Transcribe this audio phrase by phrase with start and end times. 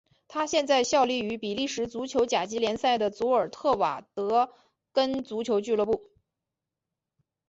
[0.27, 4.23] 他现在效力于比利时足球甲级联赛的祖尔特瓦雷
[4.91, 6.09] 根足球俱乐部。